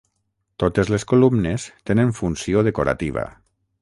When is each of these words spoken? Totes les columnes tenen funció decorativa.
Totes 0.61 0.87
les 0.93 1.05
columnes 1.11 1.67
tenen 1.91 2.15
funció 2.21 2.65
decorativa. 2.69 3.27